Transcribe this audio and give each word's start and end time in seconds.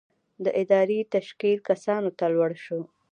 د 0.43 0.45
ادارې 0.61 0.99
تشکیل 1.15 1.57
کسانو 1.69 2.09
ته 2.17 2.25
لوړ 2.33 2.51
شو. 2.65 2.79